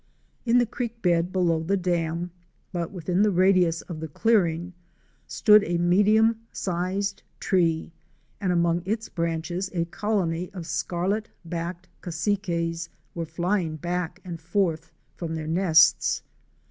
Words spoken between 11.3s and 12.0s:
backed